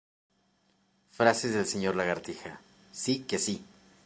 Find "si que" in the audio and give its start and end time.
2.91-3.37